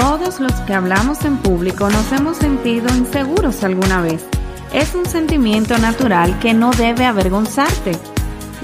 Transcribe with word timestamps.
Todos 0.00 0.40
los 0.40 0.52
que 0.62 0.72
hablamos 0.72 1.26
en 1.26 1.36
público 1.36 1.90
nos 1.90 2.10
hemos 2.12 2.38
sentido 2.38 2.88
inseguros 2.96 3.62
alguna 3.62 4.00
vez. 4.00 4.24
Es 4.72 4.94
un 4.94 5.04
sentimiento 5.04 5.76
natural 5.76 6.38
que 6.38 6.54
no 6.54 6.70
debe 6.70 7.04
avergonzarte. 7.04 7.92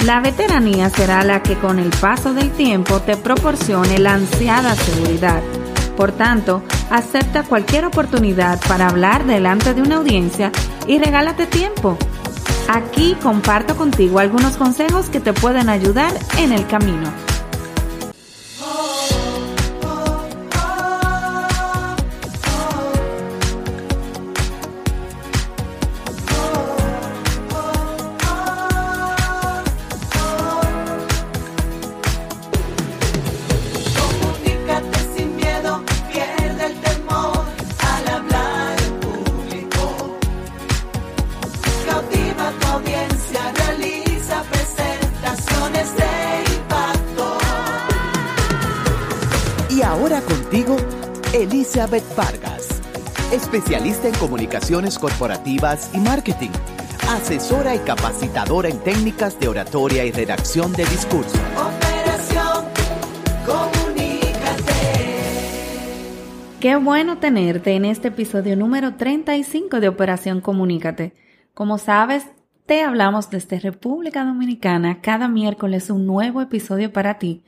La 0.06 0.20
veteranía 0.20 0.88
será 0.88 1.22
la 1.24 1.42
que 1.42 1.58
con 1.58 1.78
el 1.78 1.90
paso 1.90 2.32
del 2.32 2.50
tiempo 2.52 3.00
te 3.00 3.18
proporcione 3.18 3.98
la 3.98 4.14
ansiada 4.14 4.74
seguridad. 4.76 5.42
Por 5.94 6.10
tanto, 6.12 6.62
acepta 6.90 7.42
cualquier 7.42 7.84
oportunidad 7.84 8.58
para 8.66 8.88
hablar 8.88 9.26
delante 9.26 9.74
de 9.74 9.82
una 9.82 9.96
audiencia 9.96 10.50
y 10.86 10.98
regálate 10.98 11.44
tiempo. 11.44 11.98
Aquí 12.66 13.14
comparto 13.22 13.76
contigo 13.76 14.20
algunos 14.20 14.56
consejos 14.56 15.10
que 15.10 15.20
te 15.20 15.34
pueden 15.34 15.68
ayudar 15.68 16.14
en 16.38 16.52
el 16.52 16.66
camino. 16.66 17.25
Elizabeth 51.36 52.02
Vargas, 52.16 52.80
especialista 53.30 54.08
en 54.08 54.14
comunicaciones 54.14 54.98
corporativas 54.98 55.90
y 55.92 55.98
marketing, 55.98 56.48
asesora 57.10 57.74
y 57.74 57.78
capacitadora 57.80 58.70
en 58.70 58.78
técnicas 58.78 59.38
de 59.38 59.48
oratoria 59.48 60.06
y 60.06 60.12
redacción 60.12 60.72
de 60.72 60.86
discurso. 60.86 61.36
Operación 61.54 62.64
Comunícate. 63.44 64.72
Qué 66.58 66.76
bueno 66.76 67.18
tenerte 67.18 67.74
en 67.74 67.84
este 67.84 68.08
episodio 68.08 68.56
número 68.56 68.94
35 68.94 69.80
de 69.80 69.88
Operación 69.88 70.40
Comunícate. 70.40 71.12
Como 71.52 71.76
sabes, 71.76 72.24
te 72.64 72.82
hablamos 72.82 73.28
desde 73.28 73.60
República 73.60 74.24
Dominicana 74.24 75.02
cada 75.02 75.28
miércoles 75.28 75.90
un 75.90 76.06
nuevo 76.06 76.40
episodio 76.40 76.94
para 76.94 77.18
ti 77.18 77.44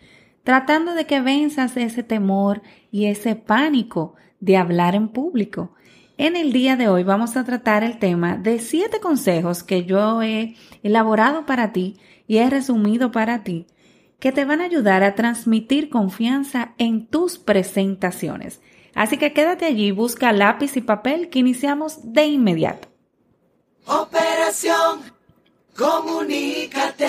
tratando 0.49 0.95
de 0.95 1.05
que 1.05 1.21
venzas 1.21 1.77
ese 1.77 2.03
temor 2.03 2.63
y 2.91 3.05
ese 3.05 3.37
pánico 3.37 4.15
de 4.41 4.57
hablar 4.57 4.95
en 4.95 5.09
público. 5.11 5.75
En 6.17 6.37
el 6.37 6.55
día 6.55 6.75
de 6.75 6.89
hoy 6.89 7.03
vamos 7.03 7.37
a 7.37 7.45
tratar 7.45 7.85
el 7.85 7.99
tema 7.99 8.39
de 8.39 8.59
siete 8.59 8.99
consejos 8.99 9.63
que 9.63 9.85
yo 9.85 10.23
he 10.23 10.57
elaborado 10.83 11.45
para 11.45 11.75
ti 11.75 11.99
y 12.27 12.39
he 12.39 12.49
resumido 12.49 13.13
para 13.13 13.45
ti 13.45 13.67
que 14.21 14.33
te 14.33 14.47
van 14.47 14.63
a 14.63 14.65
ayudar 14.65 15.03
a 15.03 15.15
transmitir 15.15 15.91
confianza 15.91 16.73
en 16.79 17.07
tus 17.07 17.39
presentaciones. 17.39 18.63
Así 18.95 19.19
que 19.19 19.35
quédate 19.35 19.67
allí, 19.67 19.91
busca 19.91 20.33
lápiz 20.33 20.79
y 20.79 20.81
papel 20.81 21.29
que 21.29 21.41
iniciamos 21.41 22.11
de 22.15 22.25
inmediato. 22.25 22.89
Operación 23.85 25.01
Comunícate. 25.77 27.09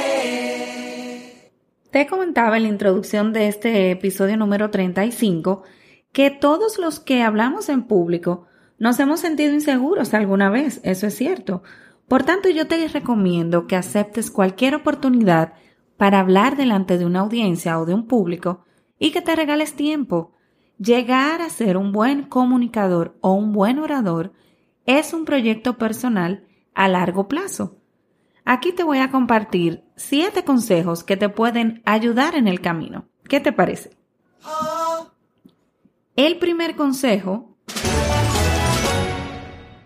Te 1.91 2.05
comentaba 2.05 2.57
en 2.57 2.63
la 2.63 2.69
introducción 2.69 3.33
de 3.33 3.47
este 3.47 3.89
episodio 3.89 4.37
número 4.37 4.69
35 4.69 5.63
que 6.11 6.29
todos 6.29 6.77
los 6.77 6.99
que 6.99 7.23
hablamos 7.23 7.67
en 7.67 7.83
público 7.83 8.45
nos 8.77 8.99
hemos 8.99 9.21
sentido 9.21 9.53
inseguros 9.53 10.13
alguna 10.13 10.51
vez, 10.51 10.81
eso 10.83 11.07
es 11.07 11.15
cierto. 11.15 11.63
Por 12.07 12.21
tanto, 12.23 12.47
yo 12.47 12.67
te 12.67 12.87
recomiendo 12.87 13.65
que 13.65 13.75
aceptes 13.75 14.29
cualquier 14.29 14.75
oportunidad 14.75 15.53
para 15.97 16.19
hablar 16.19 16.57
delante 16.57 16.99
de 16.99 17.05
una 17.05 17.21
audiencia 17.21 17.79
o 17.79 17.87
de 17.87 17.95
un 17.95 18.05
público 18.05 18.63
y 18.99 19.09
que 19.09 19.23
te 19.23 19.35
regales 19.35 19.73
tiempo. 19.73 20.33
Llegar 20.77 21.41
a 21.41 21.49
ser 21.49 21.75
un 21.75 21.91
buen 21.91 22.23
comunicador 22.23 23.17
o 23.21 23.33
un 23.33 23.51
buen 23.51 23.79
orador 23.79 24.31
es 24.85 25.11
un 25.11 25.25
proyecto 25.25 25.79
personal 25.79 26.47
a 26.75 26.87
largo 26.87 27.27
plazo. 27.27 27.78
Aquí 28.51 28.71
te 28.71 28.83
voy 28.83 28.97
a 28.97 29.11
compartir 29.11 29.83
siete 29.95 30.43
consejos 30.43 31.03
que 31.03 31.15
te 31.15 31.29
pueden 31.29 31.83
ayudar 31.85 32.33
en 32.33 32.47
el 32.47 32.61
camino. 32.61 33.07
¿Qué 33.25 33.39
te 33.39 33.51
parece? 33.51 33.91
El 36.15 36.39
primer 36.39 36.75
consejo, 36.75 37.55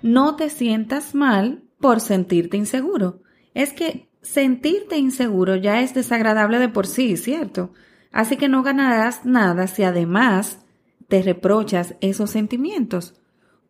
no 0.01 0.37
te 0.37 0.49
sientas 0.49 1.13
mal 1.13 1.65
por 1.81 1.99
sentirte 1.99 2.55
inseguro. 2.55 3.19
Es 3.53 3.73
que 3.73 4.09
sentirte 4.21 4.97
inseguro 4.97 5.57
ya 5.57 5.81
es 5.81 5.93
desagradable 5.93 6.57
de 6.57 6.69
por 6.69 6.87
sí, 6.87 7.17
¿cierto? 7.17 7.73
Así 8.13 8.37
que 8.37 8.47
no 8.47 8.63
ganarás 8.63 9.25
nada 9.25 9.67
si 9.67 9.83
además 9.83 10.65
te 11.09 11.21
reprochas 11.21 11.95
esos 11.99 12.29
sentimientos. 12.29 13.13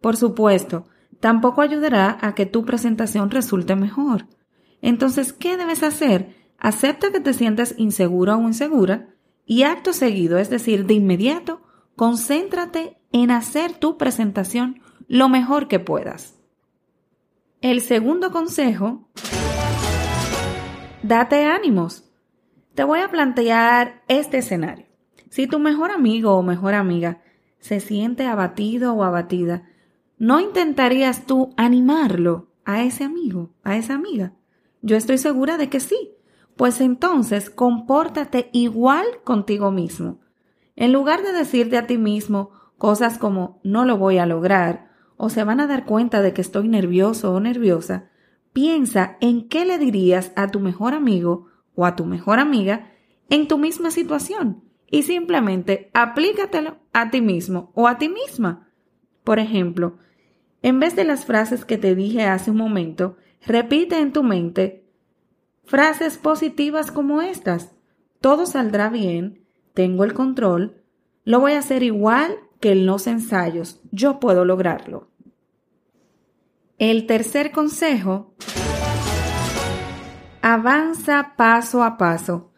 Por 0.01 0.17
supuesto, 0.17 0.85
tampoco 1.19 1.61
ayudará 1.63 2.19
a 2.21 2.35
que 2.35 2.45
tu 2.45 2.63
presentación 2.63 3.31
resulte 3.31 3.75
mejor. 3.75 4.27
Entonces, 4.83 5.31
¿qué 5.31 5.55
debes 5.55 5.81
hacer? 5.81 6.35
Acepta 6.57 7.09
que 7.09 7.21
te 7.21 7.33
sientas 7.33 7.73
inseguro 7.77 8.35
o 8.35 8.41
insegura 8.41 9.15
y 9.45 9.63
acto 9.63 9.93
seguido, 9.93 10.37
es 10.37 10.49
decir, 10.49 10.85
de 10.85 10.93
inmediato, 10.93 11.61
concéntrate 11.95 12.97
en 13.13 13.31
hacer 13.31 13.71
tu 13.71 13.97
presentación 13.97 14.81
lo 15.07 15.29
mejor 15.29 15.69
que 15.69 15.79
puedas. 15.79 16.37
El 17.61 17.79
segundo 17.79 18.31
consejo, 18.31 19.07
date 21.01 21.45
ánimos. 21.45 22.11
Te 22.75 22.83
voy 22.83 22.99
a 22.99 23.09
plantear 23.09 24.03
este 24.09 24.39
escenario. 24.39 24.87
Si 25.29 25.47
tu 25.47 25.59
mejor 25.59 25.91
amigo 25.91 26.33
o 26.33 26.43
mejor 26.43 26.73
amiga 26.73 27.21
se 27.59 27.79
siente 27.79 28.27
abatido 28.27 28.93
o 28.93 29.03
abatida, 29.03 29.63
¿no 30.17 30.41
intentarías 30.41 31.25
tú 31.25 31.53
animarlo 31.55 32.49
a 32.65 32.83
ese 32.83 33.05
amigo, 33.05 33.53
a 33.63 33.77
esa 33.77 33.93
amiga? 33.93 34.33
Yo 34.83 34.97
estoy 34.97 35.17
segura 35.17 35.57
de 35.57 35.69
que 35.69 35.79
sí. 35.79 36.11
Pues 36.55 36.81
entonces 36.81 37.49
compórtate 37.49 38.49
igual 38.53 39.05
contigo 39.23 39.71
mismo. 39.71 40.19
En 40.75 40.93
lugar 40.93 41.23
de 41.23 41.31
decirte 41.31 41.77
a 41.77 41.87
ti 41.87 41.97
mismo 41.97 42.51
cosas 42.77 43.17
como 43.17 43.59
no 43.63 43.85
lo 43.85 43.97
voy 43.97 44.19
a 44.19 44.27
lograr 44.27 44.91
o 45.17 45.29
se 45.29 45.43
van 45.43 45.59
a 45.59 45.67
dar 45.67 45.85
cuenta 45.85 46.21
de 46.21 46.33
que 46.33 46.41
estoy 46.41 46.67
nervioso 46.67 47.33
o 47.33 47.39
nerviosa, 47.39 48.09
piensa 48.51 49.17
en 49.21 49.47
qué 49.47 49.65
le 49.65 49.79
dirías 49.79 50.31
a 50.35 50.49
tu 50.49 50.59
mejor 50.59 50.93
amigo 50.93 51.47
o 51.75 51.85
a 51.85 51.95
tu 51.95 52.05
mejor 52.05 52.39
amiga 52.39 52.91
en 53.29 53.47
tu 53.47 53.57
misma 53.57 53.89
situación 53.89 54.63
y 54.91 55.03
simplemente 55.03 55.89
aplícatelo 55.93 56.77
a 56.91 57.09
ti 57.09 57.21
mismo 57.21 57.71
o 57.73 57.87
a 57.87 57.97
ti 57.97 58.09
misma. 58.09 58.69
Por 59.23 59.39
ejemplo, 59.39 59.97
en 60.61 60.79
vez 60.79 60.95
de 60.95 61.03
las 61.03 61.25
frases 61.25 61.65
que 61.65 61.77
te 61.77 61.95
dije 61.95 62.25
hace 62.25 62.51
un 62.51 62.57
momento, 62.57 63.17
Repite 63.45 63.99
en 63.99 64.13
tu 64.13 64.23
mente 64.23 64.85
frases 65.65 66.17
positivas 66.17 66.91
como 66.91 67.21
estas. 67.21 67.71
Todo 68.21 68.45
saldrá 68.45 68.89
bien, 68.89 69.45
tengo 69.73 70.03
el 70.03 70.13
control, 70.13 70.83
lo 71.25 71.39
voy 71.39 71.53
a 71.53 71.59
hacer 71.59 71.83
igual 71.83 72.35
que 72.59 72.71
en 72.71 72.85
los 72.85 73.07
ensayos, 73.07 73.81
yo 73.91 74.19
puedo 74.19 74.45
lograrlo. 74.45 75.09
El 76.77 77.05
tercer 77.05 77.51
consejo, 77.51 78.33
avanza 80.41 81.33
paso 81.37 81.83
a 81.83 81.97
paso. 81.97 82.51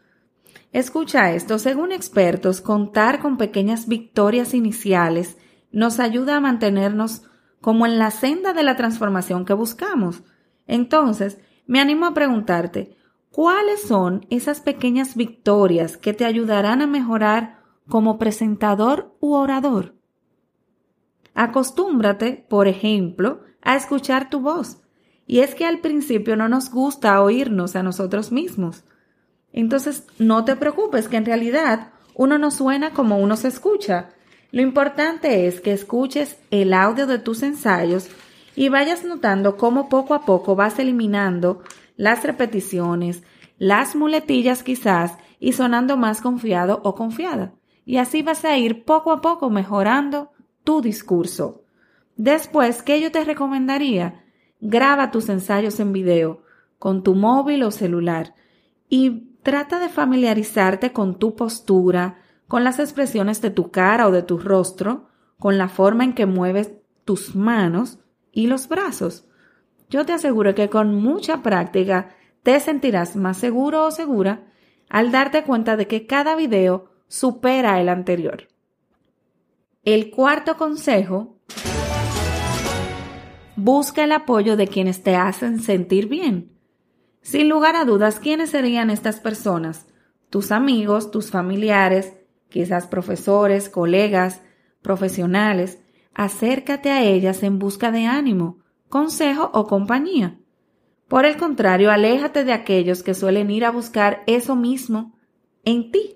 Escucha 0.72 1.32
esto, 1.34 1.58
según 1.58 1.92
expertos, 1.92 2.62
contar 2.62 3.20
con 3.20 3.38
pequeñas 3.38 3.88
victorias 3.88 4.54
iniciales 4.54 5.38
nos 5.76 6.00
ayuda 6.00 6.38
a 6.38 6.40
mantenernos 6.40 7.24
como 7.60 7.86
en 7.86 8.00
la 8.00 8.10
senda 8.10 8.54
de 8.54 8.64
la 8.64 8.78
transformación 8.78 9.44
que 9.44 9.54
buscamos. 9.54 10.24
Entonces, 10.68 11.40
me 11.68 11.80
animo 11.80 12.06
a 12.06 12.14
preguntarte, 12.14 12.96
¿cuáles 13.32 13.82
son 13.82 14.26
esas 14.30 14.62
pequeñas 14.62 15.16
victorias 15.16 15.98
que 15.98 16.14
te 16.14 16.26
ayudarán 16.26 16.82
a 16.82 16.88
mejorar 16.88 17.60
como 17.88 18.18
presentador 18.18 19.16
u 19.20 19.34
orador? 19.34 19.96
Acostúmbrate, 21.34 22.46
por 22.50 22.68
ejemplo, 22.68 23.42
a 23.62 23.76
escuchar 23.76 24.30
tu 24.30 24.40
voz. 24.40 24.78
Y 25.28 25.40
es 25.40 25.56
que 25.56 25.66
al 25.66 25.80
principio 25.80 26.36
no 26.36 26.48
nos 26.48 26.70
gusta 26.70 27.22
oírnos 27.22 27.76
a 27.76 27.84
nosotros 27.84 28.32
mismos. 28.32 28.84
Entonces, 29.52 30.06
no 30.20 30.46
te 30.46 30.56
preocupes 30.56 31.08
que 31.08 31.18
en 31.18 31.26
realidad 31.26 31.92
uno 32.14 32.38
no 32.38 32.52
suena 32.52 32.92
como 32.92 33.18
uno 33.18 33.36
se 33.36 33.48
escucha. 33.48 34.10
Lo 34.52 34.62
importante 34.62 35.48
es 35.48 35.60
que 35.60 35.74
escuches 35.74 36.38
el 36.52 36.74
audio 36.74 37.08
de 37.08 37.20
tus 37.20 37.44
ensayos 37.44 38.10
y 38.56 38.70
vayas 38.70 39.04
notando 39.04 39.58
cómo 39.58 39.90
poco 39.90 40.14
a 40.14 40.26
poco 40.26 40.56
vas 40.56 40.80
eliminando 40.80 41.62
las 41.98 42.24
repeticiones, 42.24 43.24
las 43.58 43.96
muletillas 43.96 44.64
quizás 44.64 45.18
y 45.40 45.54
sonando 45.54 45.98
más 45.98 46.22
confiado 46.22 46.82
o 46.84 46.96
confiada. 46.96 47.54
Y 47.86 47.98
así 47.98 48.22
vas 48.22 48.46
a 48.46 48.58
ir 48.58 48.84
poco 48.86 49.12
a 49.12 49.22
poco 49.22 49.50
mejorando 49.50 50.32
tu 50.64 50.82
discurso. 50.82 51.64
Después, 52.16 52.82
¿qué 52.82 53.02
yo 53.02 53.12
te 53.12 53.24
recomendaría? 53.24 54.24
Graba 54.62 55.12
tus 55.12 55.30
ensayos 55.30 55.80
en 55.80 55.94
video 55.94 56.42
con 56.80 57.04
tu 57.04 57.14
móvil 57.14 57.64
o 57.64 57.72
celular 57.72 58.34
y 58.90 59.30
trata 59.44 59.80
de 59.80 59.90
familiarizarte 59.90 60.92
con 60.92 61.20
tu 61.20 61.36
postura, 61.36 62.20
con 62.48 62.64
las 62.64 62.80
expresiones 62.80 63.42
de 63.42 63.52
tu 63.52 63.70
cara 63.70 64.08
o 64.08 64.12
de 64.12 64.24
tu 64.24 64.38
rostro, 64.38 65.08
con 65.40 65.58
la 65.58 65.68
forma 65.68 66.04
en 66.04 66.14
que 66.14 66.26
mueves 66.26 66.72
tus 67.04 67.36
manos 67.36 68.00
y 68.36 68.46
los 68.46 68.68
brazos. 68.68 69.26
Yo 69.90 70.06
te 70.06 70.14
aseguro 70.14 70.54
que 70.54 70.70
con 70.70 70.94
mucha 70.94 71.42
práctica 71.42 72.16
te 72.44 72.60
sentirás 72.60 73.16
más 73.16 73.38
seguro 73.38 73.86
o 73.86 73.92
segura 73.92 74.44
al 74.90 75.12
darte 75.12 75.44
cuenta 75.44 75.78
de 75.78 75.88
que 75.88 76.06
cada 76.06 76.36
video 76.36 76.92
supera 77.08 77.82
el 77.82 77.90
anterior. 77.90 78.48
El 79.84 80.12
cuarto 80.12 80.58
consejo, 80.58 81.40
busca 83.56 84.04
el 84.04 84.12
apoyo 84.12 84.58
de 84.58 84.68
quienes 84.68 85.02
te 85.02 85.16
hacen 85.16 85.60
sentir 85.60 86.08
bien. 86.08 86.52
Sin 87.22 87.50
lugar 87.50 87.76
a 87.76 87.86
dudas, 87.86 88.20
¿quiénes 88.20 88.52
serían 88.52 88.90
estas 88.90 89.20
personas? 89.20 89.88
Tus 90.30 90.52
amigos, 90.52 91.10
tus 91.10 91.32
familiares, 91.32 92.14
quizás 92.50 92.86
profesores, 92.86 93.70
colegas, 93.70 94.42
profesionales. 94.82 95.80
Acércate 96.16 96.92
a 96.92 97.04
ellas 97.04 97.44
en 97.44 97.60
busca 97.60 97.92
de 97.92 98.06
ánimo, 98.06 98.60
consejo 98.88 99.52
o 99.54 99.68
compañía. 99.68 100.40
Por 101.10 101.26
el 101.26 101.36
contrario, 101.36 101.92
aléjate 101.92 102.46
de 102.46 102.54
aquellos 102.54 103.04
que 103.04 103.14
suelen 103.14 103.52
ir 103.52 103.66
a 103.66 103.70
buscar 103.70 104.24
eso 104.26 104.56
mismo 104.56 105.14
en 105.66 105.92
ti. 105.92 106.16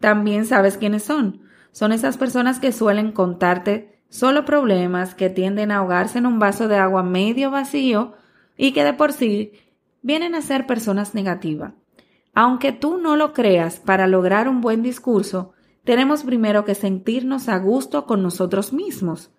También 0.00 0.46
sabes 0.46 0.78
quiénes 0.78 1.04
son. 1.04 1.42
Son 1.70 1.92
esas 1.92 2.16
personas 2.16 2.58
que 2.58 2.72
suelen 2.72 3.12
contarte 3.12 4.00
solo 4.08 4.46
problemas, 4.46 5.14
que 5.14 5.28
tienden 5.28 5.70
a 5.70 5.76
ahogarse 5.76 6.16
en 6.16 6.24
un 6.24 6.38
vaso 6.38 6.66
de 6.66 6.76
agua 6.76 7.02
medio 7.02 7.50
vacío 7.50 8.14
y 8.56 8.72
que 8.72 8.84
de 8.84 8.94
por 8.94 9.12
sí 9.12 9.52
vienen 10.00 10.34
a 10.34 10.40
ser 10.40 10.66
personas 10.66 11.14
negativas. 11.14 11.74
Aunque 12.32 12.72
tú 12.72 12.96
no 12.96 13.16
lo 13.16 13.34
creas, 13.34 13.80
para 13.80 14.06
lograr 14.06 14.48
un 14.48 14.62
buen 14.62 14.82
discurso, 14.82 15.52
tenemos 15.86 16.22
primero 16.22 16.66
que 16.66 16.74
sentirnos 16.74 17.48
a 17.48 17.58
gusto 17.58 18.04
con 18.04 18.22
nosotros 18.22 18.74
mismos 18.74 19.30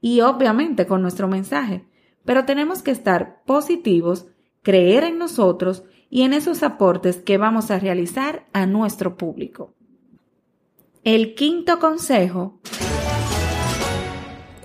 y 0.00 0.22
obviamente 0.22 0.86
con 0.86 1.02
nuestro 1.02 1.28
mensaje 1.28 1.84
pero 2.28 2.44
tenemos 2.44 2.82
que 2.82 2.90
estar 2.90 3.42
positivos, 3.46 4.26
creer 4.60 5.02
en 5.04 5.16
nosotros 5.16 5.84
y 6.10 6.24
en 6.24 6.34
esos 6.34 6.62
aportes 6.62 7.16
que 7.16 7.38
vamos 7.38 7.70
a 7.70 7.78
realizar 7.78 8.46
a 8.52 8.66
nuestro 8.66 9.16
público. 9.16 9.72
El 11.04 11.34
quinto 11.34 11.78
consejo, 11.78 12.60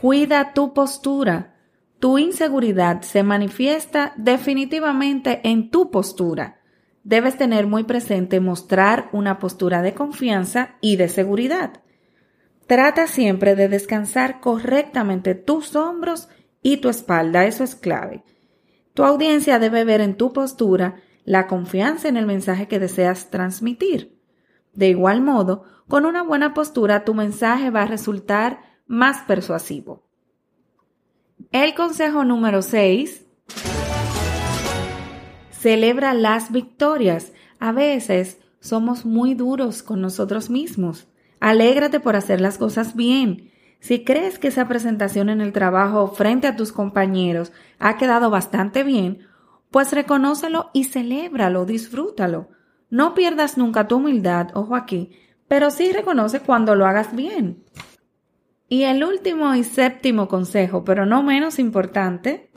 cuida 0.01 0.51
tu 0.51 0.73
postura. 0.73 1.55
Tu 1.99 2.17
inseguridad 2.17 3.01
se 3.01 3.23
manifiesta 3.23 4.11
definitivamente 4.17 5.39
en 5.45 5.71
tu 5.71 5.89
postura. 5.89 6.59
Debes 7.03 7.37
tener 7.37 7.67
muy 7.67 7.83
presente 7.83 8.39
mostrar 8.39 9.09
una 9.11 9.39
postura 9.39 9.81
de 9.81 9.93
confianza 9.93 10.75
y 10.79 10.95
de 10.95 11.09
seguridad. 11.09 11.81
Trata 12.67 13.07
siempre 13.07 13.55
de 13.55 13.67
descansar 13.67 14.39
correctamente 14.39 15.35
tus 15.35 15.75
hombros 15.75 16.29
y 16.61 16.77
tu 16.77 16.89
espalda, 16.89 17.45
eso 17.45 17.63
es 17.63 17.75
clave. 17.75 18.23
Tu 18.93 19.03
audiencia 19.03 19.59
debe 19.59 19.83
ver 19.83 19.99
en 20.01 20.15
tu 20.15 20.31
postura 20.31 20.95
la 21.25 21.47
confianza 21.47 22.07
en 22.07 22.17
el 22.17 22.25
mensaje 22.25 22.67
que 22.67 22.79
deseas 22.79 23.29
transmitir. 23.29 24.17
De 24.73 24.89
igual 24.89 25.21
modo, 25.21 25.63
con 25.87 26.05
una 26.05 26.23
buena 26.23 26.53
postura 26.53 27.03
tu 27.03 27.13
mensaje 27.13 27.69
va 27.69 27.83
a 27.83 27.87
resultar 27.87 28.61
más 28.87 29.21
persuasivo. 29.23 30.03
El 31.51 31.75
consejo 31.75 32.23
número 32.23 32.61
6. 32.61 33.22
Celebra 35.63 36.13
las 36.13 36.51
victorias. 36.51 37.31
A 37.57 37.71
veces 37.71 38.37
somos 38.59 39.05
muy 39.05 39.33
duros 39.33 39.81
con 39.81 40.01
nosotros 40.01 40.49
mismos. 40.49 41.07
Alégrate 41.39 42.01
por 42.01 42.17
hacer 42.17 42.41
las 42.41 42.57
cosas 42.57 42.97
bien. 42.97 43.49
Si 43.79 44.03
crees 44.03 44.39
que 44.39 44.49
esa 44.49 44.67
presentación 44.67 45.29
en 45.29 45.39
el 45.39 45.53
trabajo 45.53 46.07
frente 46.07 46.47
a 46.47 46.57
tus 46.57 46.73
compañeros 46.73 47.53
ha 47.79 47.95
quedado 47.95 48.29
bastante 48.29 48.83
bien, 48.83 49.19
pues 49.71 49.93
reconócelo 49.93 50.69
y 50.73 50.83
celébralo, 50.83 51.63
disfrútalo. 51.63 52.49
No 52.89 53.13
pierdas 53.13 53.57
nunca 53.57 53.87
tu 53.87 53.95
humildad, 53.95 54.49
ojo 54.55 54.75
aquí, 54.75 55.11
pero 55.47 55.71
sí 55.71 55.93
reconoce 55.93 56.41
cuando 56.41 56.75
lo 56.75 56.85
hagas 56.85 57.15
bien. 57.15 57.63
Y 58.67 58.83
el 58.83 59.05
último 59.05 59.55
y 59.55 59.63
séptimo 59.63 60.27
consejo, 60.27 60.83
pero 60.83 61.05
no 61.05 61.23
menos 61.23 61.57
importante, 61.57 62.51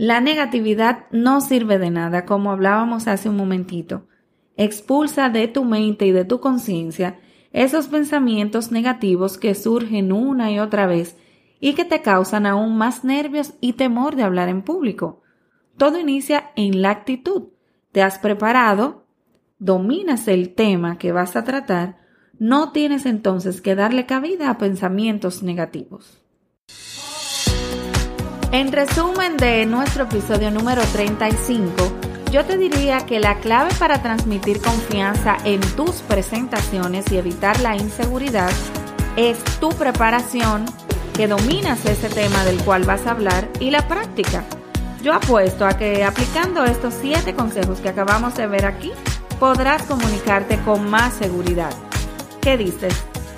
la 0.00 0.22
negatividad 0.22 1.04
no 1.10 1.42
sirve 1.42 1.78
de 1.78 1.90
nada, 1.90 2.24
como 2.24 2.52
hablábamos 2.52 3.06
hace 3.06 3.28
un 3.28 3.36
momentito. 3.36 4.08
Expulsa 4.56 5.28
de 5.28 5.46
tu 5.46 5.66
mente 5.66 6.06
y 6.06 6.10
de 6.10 6.24
tu 6.24 6.40
conciencia 6.40 7.18
esos 7.52 7.88
pensamientos 7.88 8.72
negativos 8.72 9.36
que 9.36 9.54
surgen 9.54 10.10
una 10.10 10.50
y 10.50 10.58
otra 10.58 10.86
vez 10.86 11.18
y 11.60 11.74
que 11.74 11.84
te 11.84 12.00
causan 12.00 12.46
aún 12.46 12.78
más 12.78 13.04
nervios 13.04 13.52
y 13.60 13.74
temor 13.74 14.16
de 14.16 14.22
hablar 14.22 14.48
en 14.48 14.62
público. 14.62 15.20
Todo 15.76 15.98
inicia 15.98 16.50
en 16.56 16.80
la 16.80 16.88
actitud. 16.88 17.48
Te 17.92 18.00
has 18.00 18.18
preparado, 18.18 19.04
dominas 19.58 20.28
el 20.28 20.54
tema 20.54 20.96
que 20.96 21.12
vas 21.12 21.36
a 21.36 21.44
tratar, 21.44 21.98
no 22.38 22.72
tienes 22.72 23.04
entonces 23.04 23.60
que 23.60 23.74
darle 23.74 24.06
cabida 24.06 24.48
a 24.48 24.56
pensamientos 24.56 25.42
negativos. 25.42 26.19
En 28.52 28.72
resumen 28.72 29.36
de 29.36 29.64
nuestro 29.64 30.04
episodio 30.04 30.50
número 30.50 30.82
35, 30.82 31.72
yo 32.32 32.44
te 32.44 32.58
diría 32.58 33.06
que 33.06 33.20
la 33.20 33.38
clave 33.38 33.70
para 33.78 34.02
transmitir 34.02 34.60
confianza 34.60 35.36
en 35.44 35.60
tus 35.76 36.02
presentaciones 36.02 37.12
y 37.12 37.18
evitar 37.18 37.60
la 37.60 37.76
inseguridad 37.76 38.50
es 39.16 39.38
tu 39.60 39.68
preparación, 39.68 40.64
que 41.14 41.28
dominas 41.28 41.86
ese 41.86 42.08
tema 42.08 42.44
del 42.44 42.60
cual 42.64 42.82
vas 42.82 43.06
a 43.06 43.12
hablar 43.12 43.48
y 43.60 43.70
la 43.70 43.86
práctica. 43.86 44.44
Yo 45.00 45.14
apuesto 45.14 45.64
a 45.64 45.76
que 45.78 46.02
aplicando 46.02 46.64
estos 46.64 46.94
siete 47.00 47.34
consejos 47.34 47.78
que 47.78 47.90
acabamos 47.90 48.34
de 48.34 48.48
ver 48.48 48.66
aquí, 48.66 48.90
podrás 49.38 49.82
comunicarte 49.84 50.58
con 50.62 50.90
más 50.90 51.14
seguridad. 51.14 51.72
¿Qué 52.40 52.56
dices? 52.56 52.94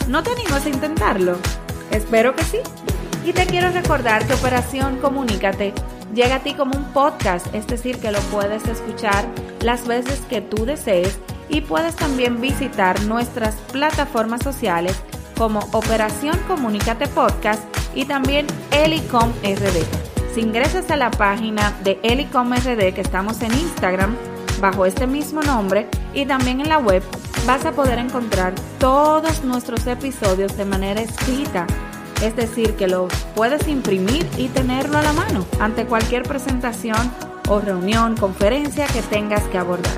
¿No 0.09 0.23
te 0.23 0.31
animas 0.31 0.64
a 0.64 0.71
intentarlo? 0.71 1.37
Espero 1.90 2.35
que 2.35 2.45
sí. 2.45 2.61
Y 3.25 3.33
te 3.33 3.47
quiero 3.47 3.71
recordar 3.71 4.26
que 4.26 4.35
Operación 4.35 4.99
Comunícate 4.99 5.73
llega 6.12 6.37
a 6.37 6.38
ti 6.41 6.55
como 6.55 6.76
un 6.76 6.93
podcast, 6.93 7.47
es 7.55 7.67
decir, 7.69 7.99
que 7.99 8.11
lo 8.11 8.19
puedes 8.33 8.67
escuchar 8.67 9.25
las 9.61 9.87
veces 9.87 10.21
que 10.29 10.41
tú 10.41 10.67
desees 10.67 11.19
y 11.49 11.61
puedes 11.61 11.95
también 11.95 12.41
visitar 12.41 13.00
nuestras 13.02 13.55
plataformas 13.71 14.43
sociales 14.43 15.00
como 15.38 15.61
Operación 15.73 16.37
Comunícate 16.49 17.07
Podcast 17.07 17.62
y 17.95 18.07
también 18.07 18.47
Elicom 18.73 19.31
RD. 19.43 20.35
Si 20.35 20.41
ingresas 20.41 20.91
a 20.91 20.97
la 20.97 21.11
página 21.11 21.73
de 21.85 22.00
Elicom 22.02 22.52
RD 22.52 22.93
que 22.93 23.02
estamos 23.02 23.41
en 23.43 23.52
Instagram 23.52 24.17
bajo 24.61 24.85
este 24.85 25.07
mismo 25.07 25.43
nombre 25.43 25.87
y 26.12 26.26
también 26.26 26.61
en 26.61 26.69
la 26.69 26.79
web, 26.79 27.02
vas 27.47 27.64
a 27.67 27.73
poder 27.73 27.99
encontrar 27.99 28.55
todos 28.81 29.45
nuestros 29.45 29.87
episodios 29.87 30.57
de 30.57 30.64
manera 30.64 31.00
escrita 31.00 31.67
es 32.23 32.37
decir, 32.37 32.75
que 32.76 32.87
lo 32.87 33.09
puedes 33.35 33.67
imprimir 33.69 34.26
y 34.38 34.49
tenerlo 34.49 34.99
a 34.99 35.02
la 35.02 35.12
mano 35.12 35.45
ante 35.61 35.85
cualquier 35.85 36.23
presentación 36.23 37.12
o 37.49 37.61
reunión, 37.61 38.17
conferencia 38.17 38.87
que 38.87 39.02
tengas 39.02 39.43
que 39.45 39.59
abordar. 39.59 39.93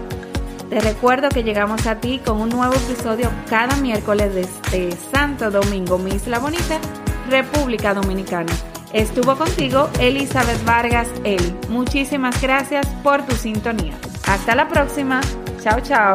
Te 0.71 0.81
recuerdo 0.81 1.29
que 1.29 1.45
llegamos 1.45 1.87
a 1.87 2.01
ti 2.01 2.21
con 2.25 2.41
un 2.41 2.49
nuevo 2.49 2.75
episodio 2.75 3.31
cada 3.49 3.77
miércoles 3.77 4.35
desde 4.35 4.97
Santo 5.13 5.51
Domingo, 5.51 5.99
mi 5.99 6.13
Isla 6.13 6.39
Bonita, 6.39 6.81
República 7.29 7.95
Dominicana. 7.95 8.53
Estuvo 8.93 9.37
contigo 9.37 9.91
Elizabeth 10.01 10.65
Vargas 10.65 11.09
Eli. 11.25 11.55
Muchísimas 11.69 12.41
gracias 12.41 12.87
por 13.03 13.27
tu 13.27 13.35
sintonía. 13.35 13.95
Hasta 14.27 14.55
la 14.55 14.69
próxima. 14.69 15.21
Chao, 15.63 15.81
chao. 15.81 16.15